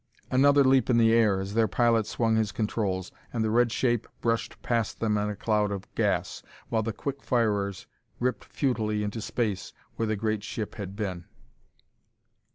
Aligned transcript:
Another 0.31 0.63
leap 0.63 0.89
in 0.89 0.97
the 0.97 1.13
air, 1.13 1.39
as 1.39 1.53
their 1.53 1.67
pilot 1.67 2.07
swung 2.07 2.35
his 2.35 2.51
controls, 2.51 3.11
and 3.31 3.43
the 3.43 3.51
red 3.51 3.71
shape 3.71 4.07
brushed 4.19 4.59
past 4.63 4.99
them 4.99 5.15
in 5.15 5.29
a 5.29 5.35
cloud 5.35 5.69
of 5.71 5.93
gas, 5.93 6.41
while 6.69 6.81
the 6.81 6.91
quick 6.91 7.21
firers 7.21 7.85
ripped 8.19 8.43
futilely 8.45 9.03
into 9.03 9.21
space 9.21 9.73
where 9.97 10.07
the 10.07 10.15
great 10.15 10.43
ship 10.43 10.73
had 10.73 10.95
been. 10.95 11.25